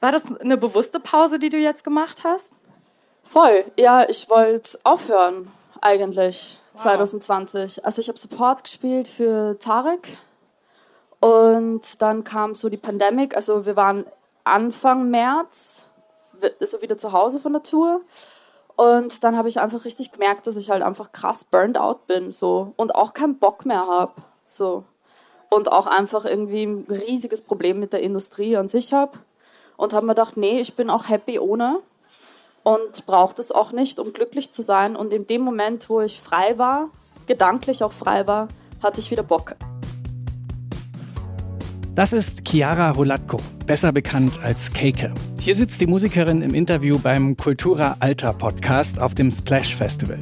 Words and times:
War 0.00 0.12
das 0.12 0.22
eine 0.40 0.56
bewusste 0.56 1.00
Pause, 1.00 1.38
die 1.38 1.50
du 1.50 1.56
jetzt 1.56 1.84
gemacht 1.84 2.22
hast? 2.24 2.52
Voll. 3.24 3.64
Ja, 3.76 4.08
ich 4.08 4.30
wollte 4.30 4.78
aufhören 4.84 5.50
eigentlich 5.80 6.58
wow. 6.74 6.82
2020. 6.82 7.84
Also 7.84 8.00
ich 8.00 8.08
habe 8.08 8.18
Support 8.18 8.64
gespielt 8.64 9.08
für 9.08 9.58
Tarek 9.58 10.08
und 11.20 12.00
dann 12.00 12.24
kam 12.24 12.54
so 12.54 12.68
die 12.68 12.76
Pandemie. 12.76 13.28
Also 13.34 13.66
wir 13.66 13.76
waren 13.76 14.06
Anfang 14.44 15.10
März 15.10 15.90
so 16.60 16.80
wieder 16.80 16.96
zu 16.96 17.12
Hause 17.12 17.40
von 17.40 17.52
der 17.52 17.62
Tour 17.62 18.00
und 18.76 19.24
dann 19.24 19.36
habe 19.36 19.48
ich 19.48 19.58
einfach 19.58 19.84
richtig 19.84 20.12
gemerkt, 20.12 20.46
dass 20.46 20.56
ich 20.56 20.70
halt 20.70 20.82
einfach 20.82 21.10
krass 21.10 21.42
burned 21.42 21.76
out 21.76 22.06
bin 22.06 22.30
so 22.30 22.72
und 22.76 22.94
auch 22.94 23.12
keinen 23.12 23.38
Bock 23.38 23.66
mehr 23.66 23.86
habe 23.86 24.12
so 24.48 24.84
und 25.50 25.72
auch 25.72 25.88
einfach 25.88 26.24
irgendwie 26.24 26.64
ein 26.64 26.86
riesiges 26.88 27.40
Problem 27.40 27.80
mit 27.80 27.92
der 27.92 28.00
Industrie 28.00 28.56
an 28.56 28.68
sich 28.68 28.92
habe 28.92 29.18
und 29.78 29.94
habe 29.94 30.04
mir 30.04 30.14
gedacht, 30.14 30.36
nee, 30.36 30.60
ich 30.60 30.74
bin 30.74 30.90
auch 30.90 31.08
happy 31.08 31.38
ohne 31.38 31.78
und 32.64 33.06
brauche 33.06 33.34
das 33.34 33.50
auch 33.52 33.72
nicht, 33.72 33.98
um 33.98 34.12
glücklich 34.12 34.50
zu 34.50 34.60
sein. 34.60 34.96
Und 34.96 35.12
in 35.12 35.26
dem 35.26 35.40
Moment, 35.40 35.88
wo 35.88 36.02
ich 36.02 36.20
frei 36.20 36.58
war, 36.58 36.90
gedanklich 37.26 37.82
auch 37.82 37.92
frei 37.92 38.26
war, 38.26 38.48
hatte 38.82 39.00
ich 39.00 39.10
wieder 39.10 39.22
Bock. 39.22 39.54
Das 41.94 42.12
ist 42.12 42.46
Chiara 42.46 42.94
Holatko, 42.96 43.40
besser 43.66 43.92
bekannt 43.92 44.40
als 44.42 44.72
Keike. 44.72 45.14
Hier 45.40 45.54
sitzt 45.54 45.80
die 45.80 45.86
Musikerin 45.86 46.42
im 46.42 46.54
Interview 46.54 46.98
beim 46.98 47.36
Kultura 47.36 47.96
Alter 48.00 48.32
Podcast 48.32 49.00
auf 49.00 49.14
dem 49.14 49.30
Splash 49.30 49.74
Festival. 49.74 50.18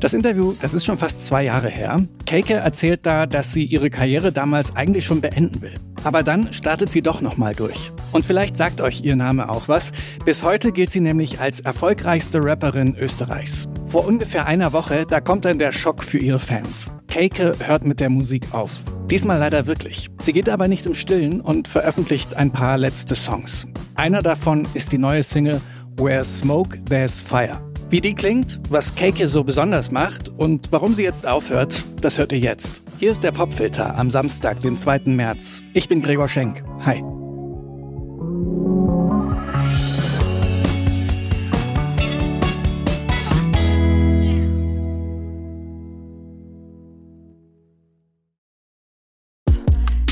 Das 0.00 0.14
Interview, 0.14 0.54
das 0.60 0.74
ist 0.74 0.84
schon 0.84 0.98
fast 0.98 1.24
zwei 1.26 1.44
Jahre 1.44 1.68
her. 1.68 2.02
Keike 2.26 2.54
erzählt 2.54 3.06
da, 3.06 3.26
dass 3.26 3.52
sie 3.52 3.64
ihre 3.64 3.90
Karriere 3.90 4.32
damals 4.32 4.76
eigentlich 4.76 5.04
schon 5.04 5.20
beenden 5.20 5.62
will. 5.62 5.74
Aber 6.04 6.22
dann 6.22 6.52
startet 6.52 6.92
sie 6.92 7.02
doch 7.02 7.20
nochmal 7.20 7.54
durch. 7.54 7.90
Und 8.12 8.24
vielleicht 8.24 8.56
sagt 8.56 8.80
euch 8.80 9.02
ihr 9.02 9.16
Name 9.16 9.48
auch 9.48 9.68
was. 9.68 9.92
Bis 10.24 10.42
heute 10.42 10.70
gilt 10.70 10.90
sie 10.90 11.00
nämlich 11.00 11.40
als 11.40 11.60
erfolgreichste 11.60 12.44
Rapperin 12.44 12.94
Österreichs. 12.96 13.68
Vor 13.86 14.06
ungefähr 14.06 14.46
einer 14.46 14.72
Woche, 14.72 15.06
da 15.08 15.20
kommt 15.20 15.44
dann 15.44 15.58
der 15.58 15.72
Schock 15.72 16.04
für 16.04 16.18
ihre 16.18 16.38
Fans. 16.38 16.90
Keike 17.08 17.54
hört 17.58 17.84
mit 17.84 18.00
der 18.00 18.10
Musik 18.10 18.52
auf. 18.52 18.70
Diesmal 19.10 19.38
leider 19.38 19.66
wirklich. 19.66 20.10
Sie 20.20 20.32
geht 20.32 20.48
aber 20.48 20.68
nicht 20.68 20.86
im 20.86 20.94
Stillen 20.94 21.40
und 21.40 21.68
veröffentlicht 21.68 22.34
ein 22.34 22.50
paar 22.50 22.78
letzte 22.78 23.14
Songs. 23.14 23.66
Einer 23.94 24.22
davon 24.22 24.66
ist 24.74 24.92
die 24.92 24.98
neue 24.98 25.22
Single 25.22 25.60
Where 25.96 26.24
Smoke 26.24 26.82
There's 26.84 27.20
Fire. 27.20 27.73
Wie 27.90 28.00
die 28.00 28.14
klingt, 28.14 28.58
was 28.70 28.94
Keike 28.94 29.28
so 29.28 29.44
besonders 29.44 29.90
macht 29.90 30.28
und 30.28 30.72
warum 30.72 30.94
sie 30.94 31.04
jetzt 31.04 31.26
aufhört, 31.26 31.84
das 32.00 32.18
hört 32.18 32.32
ihr 32.32 32.38
jetzt. 32.38 32.82
Hier 32.98 33.10
ist 33.10 33.22
der 33.22 33.32
Popfilter 33.32 33.96
am 33.96 34.10
Samstag, 34.10 34.60
den 34.60 34.76
2. 34.76 35.02
März. 35.06 35.62
Ich 35.74 35.88
bin 35.88 36.02
Gregor 36.02 36.28
Schenk. 36.28 36.64
Hi. 36.84 37.02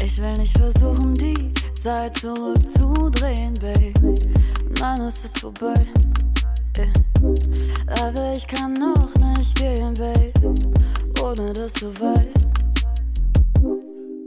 Ich 0.04 0.18
will 0.20 0.32
nicht 0.34 0.56
versuchen, 0.56 1.14
die 1.14 1.52
Zeit 1.74 2.16
zurückzudrehen, 2.18 3.54
babe. 3.54 4.14
Nein, 4.78 5.00
es 5.00 5.24
ist 5.24 5.40
vorbei. 5.40 5.74
Yeah. 6.78 7.11
Aber 8.00 8.32
ich 8.36 8.46
kann 8.46 8.74
noch 8.74 9.14
nicht 9.36 9.56
gehen, 9.56 9.94
babe. 9.94 10.32
Ohne 11.22 11.52
dass 11.52 11.72
du 11.74 11.86
weißt. 12.00 12.48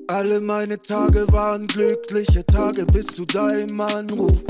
Alle 0.08 0.40
meine 0.40 0.80
Tage 0.80 1.26
waren 1.32 1.68
glückliche 1.68 2.46
Tage 2.46 2.86
bis 2.86 3.08
zu 3.08 3.26
deinem 3.26 3.82
Anruf. 3.82 4.44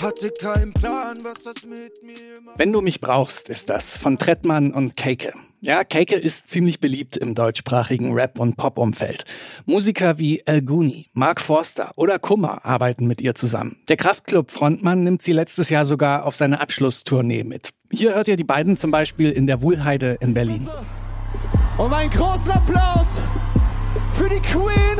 Hatte 0.00 0.30
keinen 0.30 0.72
Plan, 0.72 1.18
was 1.22 1.42
das 1.44 1.64
mit 1.64 2.02
mir 2.02 2.40
macht. 2.44 2.58
Wenn 2.58 2.72
du 2.72 2.80
mich 2.80 3.00
brauchst, 3.00 3.48
ist 3.48 3.70
das 3.70 3.96
von 3.96 4.18
Trettmann 4.18 4.72
und 4.72 4.96
Keike. 4.96 5.32
Ja, 5.64 5.84
Keike 5.84 6.16
ist 6.16 6.48
ziemlich 6.48 6.80
beliebt 6.80 7.16
im 7.16 7.36
deutschsprachigen 7.36 8.12
Rap- 8.14 8.40
und 8.40 8.56
Pop-Umfeld. 8.56 9.24
Musiker 9.64 10.18
wie 10.18 10.42
El 10.44 10.62
Guni, 10.62 11.06
Mark 11.12 11.40
Forster 11.40 11.92
oder 11.94 12.18
Kummer 12.18 12.66
arbeiten 12.66 13.06
mit 13.06 13.20
ihr 13.20 13.36
zusammen. 13.36 13.76
Der 13.88 13.96
Kraftclub-Frontmann 13.96 15.04
nimmt 15.04 15.22
sie 15.22 15.30
letztes 15.30 15.70
Jahr 15.70 15.84
sogar 15.84 16.26
auf 16.26 16.34
seine 16.34 16.60
Abschlusstournee 16.60 17.44
mit. 17.44 17.74
Hier 17.92 18.12
hört 18.16 18.26
ihr 18.26 18.36
die 18.36 18.42
beiden 18.42 18.76
zum 18.76 18.90
Beispiel 18.90 19.30
in 19.30 19.46
der 19.46 19.62
Wuhlheide 19.62 20.18
in 20.18 20.34
Berlin. 20.34 20.68
Und 21.78 21.92
einen 21.92 22.10
großen 22.10 22.50
Applaus 22.50 23.22
für 24.14 24.28
die 24.28 24.40
Queen 24.40 24.98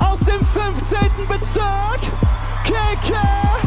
aus 0.00 0.18
dem 0.18 0.44
15. 0.44 0.98
Bezirk, 1.28 2.00
KK. 2.64 3.65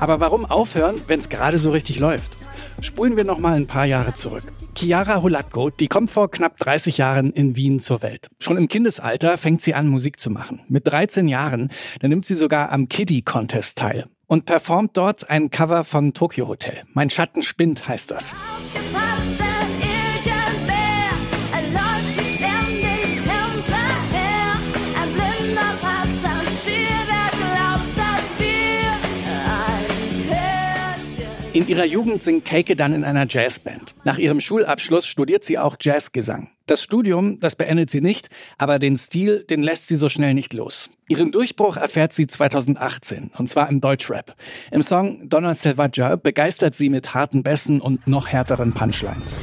Aber 0.00 0.20
warum 0.20 0.44
aufhören, 0.44 1.00
wenn 1.06 1.18
es 1.18 1.28
gerade 1.28 1.58
so 1.58 1.70
richtig 1.70 1.98
läuft? 1.98 2.36
Spulen 2.80 3.16
wir 3.16 3.24
noch 3.24 3.38
mal 3.38 3.54
ein 3.54 3.66
paar 3.66 3.86
Jahre 3.86 4.14
zurück. 4.14 4.42
Chiara 4.76 5.22
Holatko, 5.22 5.70
die 5.70 5.86
kommt 5.86 6.10
vor 6.10 6.30
knapp 6.30 6.58
30 6.58 6.98
Jahren 6.98 7.32
in 7.32 7.56
Wien 7.56 7.80
zur 7.80 8.02
Welt. 8.02 8.28
Schon 8.40 8.58
im 8.58 8.68
Kindesalter 8.68 9.38
fängt 9.38 9.62
sie 9.62 9.74
an, 9.74 9.88
Musik 9.88 10.18
zu 10.18 10.30
machen. 10.30 10.60
Mit 10.68 10.86
13 10.86 11.28
Jahren, 11.28 11.70
da 12.00 12.08
nimmt 12.08 12.24
sie 12.24 12.34
sogar 12.34 12.72
am 12.72 12.88
Kiddie 12.88 13.22
Contest 13.22 13.78
teil 13.78 14.06
und 14.26 14.46
performt 14.46 14.96
dort 14.96 15.30
ein 15.30 15.50
Cover 15.50 15.84
von 15.84 16.12
Tokyo 16.12 16.48
Hotel. 16.48 16.82
Mein 16.92 17.08
Schatten 17.08 17.42
spinnt 17.42 17.88
heißt 17.88 18.10
das. 18.10 18.34
In 31.54 31.68
ihrer 31.68 31.84
Jugend 31.84 32.20
singt 32.20 32.44
Keike 32.44 32.74
dann 32.74 32.92
in 32.92 33.04
einer 33.04 33.26
Jazzband. 33.28 33.94
Nach 34.02 34.18
ihrem 34.18 34.40
Schulabschluss 34.40 35.06
studiert 35.06 35.44
sie 35.44 35.56
auch 35.56 35.76
Jazzgesang. 35.80 36.48
Das 36.66 36.82
Studium, 36.82 37.38
das 37.38 37.54
beendet 37.54 37.90
sie 37.90 38.00
nicht, 38.00 38.28
aber 38.58 38.80
den 38.80 38.96
Stil, 38.96 39.44
den 39.48 39.62
lässt 39.62 39.86
sie 39.86 39.94
so 39.94 40.08
schnell 40.08 40.34
nicht 40.34 40.52
los. 40.52 40.90
Ihren 41.06 41.30
Durchbruch 41.30 41.76
erfährt 41.76 42.12
sie 42.12 42.26
2018, 42.26 43.30
und 43.38 43.48
zwar 43.48 43.70
im 43.70 43.80
Deutschrap. 43.80 44.34
Im 44.72 44.82
Song 44.82 45.28
Donna 45.28 45.54
Selvaggia 45.54 46.16
begeistert 46.16 46.74
sie 46.74 46.88
mit 46.88 47.14
harten 47.14 47.44
Bässen 47.44 47.80
und 47.80 48.04
noch 48.08 48.26
härteren 48.26 48.72
Punchlines. 48.72 49.38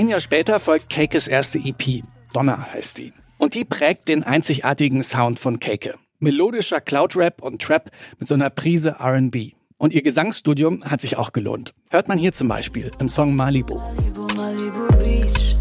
Ein 0.00 0.08
Jahr 0.08 0.20
später 0.20 0.58
folgt 0.60 0.88
Cakes 0.88 1.28
erste 1.28 1.58
EP. 1.58 2.02
Donner 2.32 2.72
heißt 2.72 2.96
die. 2.96 3.12
Und 3.36 3.54
die 3.54 3.66
prägt 3.66 4.08
den 4.08 4.22
einzigartigen 4.22 5.02
Sound 5.02 5.38
von 5.38 5.60
Cake. 5.60 5.94
Melodischer 6.20 6.80
Cloud-Rap 6.80 7.42
und 7.42 7.60
Trap 7.60 7.90
mit 8.18 8.26
so 8.26 8.32
einer 8.32 8.48
Prise 8.48 8.96
R&B. 8.98 9.50
Und 9.76 9.92
ihr 9.92 10.00
Gesangsstudium 10.00 10.86
hat 10.86 11.02
sich 11.02 11.18
auch 11.18 11.32
gelohnt. 11.32 11.74
Hört 11.90 12.08
man 12.08 12.16
hier 12.16 12.32
zum 12.32 12.48
Beispiel 12.48 12.90
im 12.98 13.10
Song 13.10 13.36
Malibu. 13.36 13.74
Malibu, 13.76 14.26
Malibu 14.34 14.86
Beach. 14.96 15.56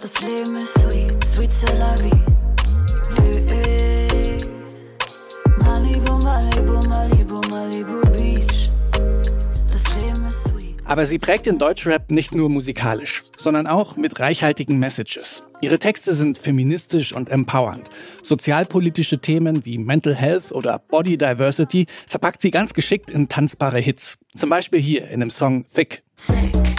Das 0.00 0.22
Leben 0.22 0.56
ist 0.56 0.72
sweet, 0.78 1.24
sweet 1.24 1.50
c'est 1.50 2.33
aber 10.84 11.06
sie 11.06 11.18
prägt 11.18 11.46
den 11.46 11.58
Deutschrap 11.58 12.10
nicht 12.10 12.34
nur 12.34 12.48
musikalisch, 12.48 13.22
sondern 13.36 13.66
auch 13.66 13.96
mit 13.96 14.20
reichhaltigen 14.20 14.78
Messages. 14.78 15.44
Ihre 15.60 15.78
Texte 15.78 16.14
sind 16.14 16.38
feministisch 16.38 17.12
und 17.12 17.28
empowernd. 17.28 17.88
Sozialpolitische 18.22 19.18
Themen 19.18 19.64
wie 19.64 19.78
Mental 19.78 20.14
Health 20.14 20.52
oder 20.52 20.78
Body 20.78 21.16
Diversity 21.16 21.86
verpackt 22.06 22.42
sie 22.42 22.50
ganz 22.50 22.74
geschickt 22.74 23.10
in 23.10 23.28
tanzbare 23.28 23.78
Hits. 23.78 24.18
Zum 24.34 24.50
Beispiel 24.50 24.80
hier 24.80 25.08
in 25.08 25.20
dem 25.20 25.30
Song 25.30 25.64
Thick. 25.66 26.02
Thick. 26.26 26.73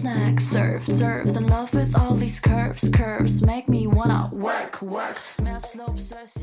Snack. 0.00 0.40
Surfed, 0.40 0.88
surfed 0.88 1.36
in 1.36 1.46
love 1.46 1.74
with 1.74 1.94
all 1.94 2.16
these 2.16 2.40
curves, 2.40 2.90
curves. 2.90 3.42
Make 3.42 3.68
me 3.68 3.86
wanna 3.86 4.30
work, 4.32 4.80
work. 4.80 5.20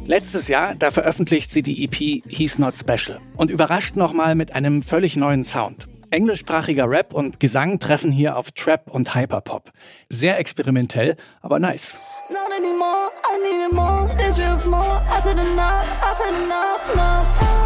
Letztes 0.05 0.47
Jahr, 0.47 0.75
da 0.75 0.91
veröffentlicht 0.91 1.49
sie 1.49 1.63
die 1.63 1.83
EP 1.83 2.23
He's 2.27 2.59
Not 2.59 2.77
Special 2.77 3.19
und 3.35 3.49
überrascht 3.49 3.95
nochmal 3.95 4.35
mit 4.35 4.53
einem 4.53 4.83
völlig 4.83 5.15
neuen 5.15 5.43
Sound. 5.43 5.87
Englischsprachiger 6.11 6.87
Rap 6.87 7.13
und 7.13 7.39
Gesang 7.39 7.79
treffen 7.79 8.11
hier 8.11 8.37
auf 8.37 8.51
Trap 8.51 8.91
und 8.91 9.15
Hyperpop. 9.15 9.71
Sehr 10.09 10.37
experimentell, 10.37 11.15
aber 11.41 11.59
nice. 11.59 11.99
Not 12.29 12.51
anymore, 12.55 13.11
I 13.25 13.41
need 13.41 13.73
more. 13.73 14.07
need 14.17 14.37
you 14.37 14.57
for 14.59 14.69
more. 14.69 15.01
I 15.09 15.19
said 15.23 15.39
enough, 15.39 16.03
I've 16.03 16.17
had 16.17 16.43
enough, 16.43 16.93
enough. 16.93 17.56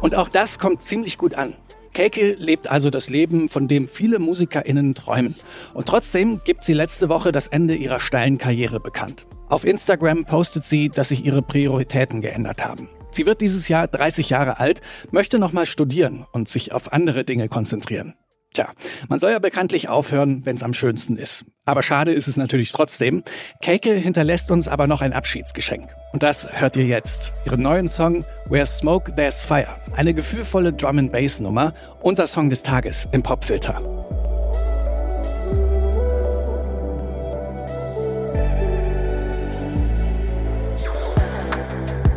Und 0.00 0.14
auch 0.14 0.28
das 0.28 0.58
kommt 0.58 0.82
ziemlich 0.82 1.18
gut 1.18 1.34
an. 1.34 1.54
Keike 1.92 2.34
lebt 2.38 2.68
also 2.68 2.88
das 2.88 3.10
Leben, 3.10 3.48
von 3.48 3.66
dem 3.66 3.88
viele 3.88 4.18
MusikerInnen 4.18 4.94
träumen. 4.94 5.34
Und 5.74 5.88
trotzdem 5.88 6.40
gibt 6.44 6.64
sie 6.64 6.72
letzte 6.72 7.08
Woche 7.08 7.32
das 7.32 7.48
Ende 7.48 7.74
ihrer 7.74 8.00
steilen 8.00 8.38
Karriere 8.38 8.80
bekannt. 8.80 9.26
Auf 9.48 9.64
Instagram 9.64 10.24
postet 10.24 10.64
sie, 10.64 10.88
dass 10.88 11.08
sich 11.08 11.24
ihre 11.24 11.42
Prioritäten 11.42 12.20
geändert 12.20 12.64
haben. 12.64 12.88
Sie 13.10 13.26
wird 13.26 13.40
dieses 13.40 13.66
Jahr 13.66 13.88
30 13.88 14.30
Jahre 14.30 14.60
alt, 14.60 14.80
möchte 15.10 15.40
nochmal 15.40 15.66
studieren 15.66 16.26
und 16.32 16.48
sich 16.48 16.72
auf 16.72 16.92
andere 16.92 17.24
Dinge 17.24 17.48
konzentrieren. 17.48 18.14
Tja, 18.60 18.74
man 19.08 19.18
soll 19.18 19.30
ja 19.30 19.38
bekanntlich 19.38 19.88
aufhören, 19.88 20.44
wenn 20.44 20.54
es 20.54 20.62
am 20.62 20.74
schönsten 20.74 21.16
ist. 21.16 21.46
Aber 21.64 21.82
schade 21.82 22.12
ist 22.12 22.28
es 22.28 22.36
natürlich 22.36 22.72
trotzdem. 22.72 23.24
Keike 23.64 23.94
hinterlässt 23.94 24.50
uns 24.50 24.68
aber 24.68 24.86
noch 24.86 25.00
ein 25.00 25.14
Abschiedsgeschenk. 25.14 25.88
Und 26.12 26.22
das 26.22 26.46
hört 26.60 26.76
ihr 26.76 26.84
jetzt. 26.84 27.32
Ihren 27.46 27.62
neuen 27.62 27.88
Song 27.88 28.26
Where 28.50 28.66
Smoke 28.66 29.14
There's 29.14 29.42
Fire. 29.42 29.68
Eine 29.96 30.12
gefühlvolle 30.12 30.74
Drum 30.74 30.98
and 30.98 31.10
Bass 31.10 31.40
Nummer. 31.40 31.72
Unser 32.02 32.26
Song 32.26 32.50
des 32.50 32.62
Tages 32.62 33.08
im 33.12 33.22
Popfilter. 33.22 33.80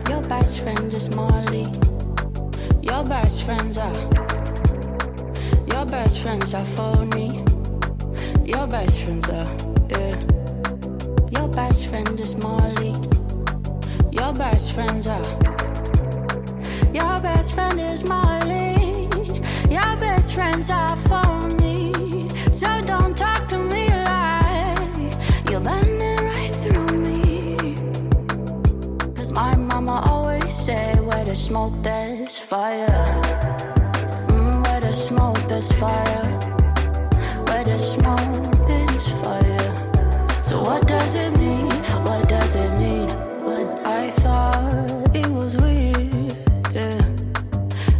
Your 0.09 0.21
best 0.27 0.59
friend 0.59 0.91
is 0.91 1.09
Molly. 1.15 1.67
Your 2.81 3.05
best 3.05 3.43
friends 3.43 3.77
are. 3.77 4.32
Your 5.83 5.91
best 5.91 6.19
friends 6.19 6.53
are 6.53 6.65
phony. 6.77 7.43
Your 8.45 8.65
best 8.67 9.03
friends 9.03 9.29
are. 9.29 9.53
Yeah. 9.89 10.15
Your 11.29 11.49
best 11.49 11.87
friend 11.87 12.17
is 12.17 12.37
Molly. 12.37 12.95
Your 14.09 14.31
best 14.31 14.71
friends 14.71 15.07
are. 15.07 15.31
Your 16.93 17.19
best 17.19 17.53
friend 17.53 17.77
is 17.81 18.05
Molly. 18.05 19.09
Your 19.69 19.93
best 19.97 20.33
friends 20.33 20.69
are 20.71 20.95
phony. 20.95 22.29
So 22.53 22.69
don't 22.83 23.17
talk 23.17 23.49
to 23.49 23.57
me 23.57 23.89
like 23.89 25.51
you're 25.51 25.59
bending 25.59 26.19
right 26.31 26.55
through 26.63 26.97
me. 26.97 27.75
Cause 29.17 29.33
my 29.33 29.53
mama 29.57 30.01
always 30.05 30.55
said, 30.55 31.05
where 31.05 31.25
there's 31.25 31.43
smoke, 31.43 31.73
there's 31.83 32.37
fire 32.37 33.12
so 40.41 40.61
what 40.61 40.87
does 40.87 41.15
it 41.15 41.31
mean? 41.37 41.69
What 42.03 42.27
does 42.27 42.55
it 42.55 42.71
mean? 42.77 43.09
What 43.43 43.67
i 43.85 44.11
thought 44.11 45.15
it 45.15 45.27
was 45.27 45.55
we 45.57 45.91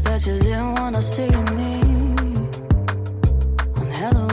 that 0.04 0.22
you 0.28 0.38
didn't 0.40 0.76
wanna 0.76 1.02
see 1.02 1.32
me. 1.58 1.74
On 3.80 3.90
Halloween. 3.92 4.33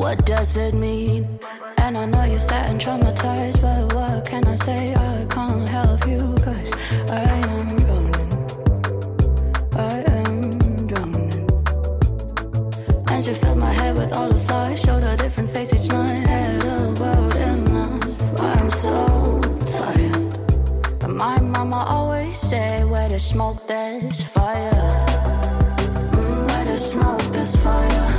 What 0.00 0.24
does 0.24 0.56
it 0.56 0.74
mean? 0.74 1.38
And 1.76 1.98
I 1.98 2.06
know 2.06 2.24
you're 2.24 2.38
sad 2.38 2.70
and 2.70 2.80
traumatized, 2.80 3.60
but 3.60 3.92
what 3.94 4.24
can 4.24 4.44
I 4.46 4.56
say? 4.56 4.94
I 4.94 5.26
can't 5.26 5.68
help 5.68 6.06
you, 6.06 6.20
cause 6.44 6.70
I 7.10 7.22
am 7.54 7.66
drowning. 7.80 8.32
I 9.76 9.96
am 10.16 10.86
drowning. 10.90 11.48
And 13.10 13.24
she 13.24 13.34
filled 13.34 13.58
my 13.58 13.72
head 13.72 13.94
with 13.96 14.12
all 14.12 14.28
the 14.28 14.40
lies, 14.52 14.80
showed 14.80 15.04
a 15.04 15.16
different 15.18 15.50
face 15.50 15.72
each 15.74 15.88
night. 15.92 16.26
Had 16.26 16.64
a 16.64 16.78
world 17.00 17.36
enough. 17.36 18.40
I'm 18.40 18.70
so 18.70 19.40
tired. 19.76 20.98
But 21.00 21.10
my 21.10 21.38
mama 21.40 21.84
always 21.96 22.38
said, 22.38 22.88
where 22.88 23.08
there's 23.10 23.26
smoke, 23.34 23.66
there's 23.66 24.22
fire. 24.22 24.70
Mm, 26.16 26.46
where 26.48 26.64
there's 26.64 26.86
smoke, 26.92 27.22
there's 27.34 27.54
fire. 27.56 28.09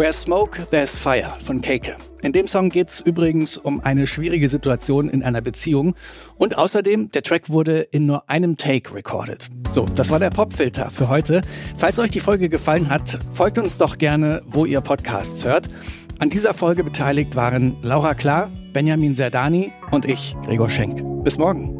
Where 0.00 0.14
Smoke, 0.14 0.66
There's 0.70 0.96
Fire 0.96 1.34
von 1.44 1.60
Keike. 1.60 1.94
In 2.22 2.32
dem 2.32 2.46
Song 2.46 2.70
geht's 2.70 3.00
übrigens 3.00 3.58
um 3.58 3.80
eine 3.80 4.06
schwierige 4.06 4.48
Situation 4.48 5.10
in 5.10 5.22
einer 5.22 5.42
Beziehung. 5.42 5.94
Und 6.38 6.56
außerdem, 6.56 7.10
der 7.10 7.20
Track 7.20 7.50
wurde 7.50 7.80
in 7.80 8.06
nur 8.06 8.30
einem 8.30 8.56
Take 8.56 8.94
recorded. 8.94 9.50
So, 9.72 9.84
das 9.84 10.08
war 10.08 10.18
der 10.18 10.30
Popfilter 10.30 10.90
für 10.90 11.10
heute. 11.10 11.42
Falls 11.76 11.98
euch 11.98 12.10
die 12.10 12.20
Folge 12.20 12.48
gefallen 12.48 12.88
hat, 12.88 13.18
folgt 13.34 13.58
uns 13.58 13.76
doch 13.76 13.98
gerne, 13.98 14.40
wo 14.46 14.64
ihr 14.64 14.80
Podcasts 14.80 15.44
hört. 15.44 15.68
An 16.18 16.30
dieser 16.30 16.54
Folge 16.54 16.82
beteiligt 16.82 17.36
waren 17.36 17.76
Laura 17.82 18.14
Klar, 18.14 18.50
Benjamin 18.72 19.14
Serdani 19.14 19.70
und 19.90 20.06
ich, 20.06 20.34
Gregor 20.46 20.70
Schenk. 20.70 21.02
Bis 21.24 21.36
morgen. 21.36 21.79